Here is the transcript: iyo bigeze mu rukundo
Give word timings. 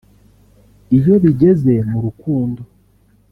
iyo 0.97 1.13
bigeze 1.23 1.73
mu 1.89 1.97
rukundo 2.05 2.61